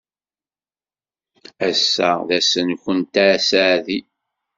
[1.67, 3.99] Ass-a d ass-nwent aseɛdi.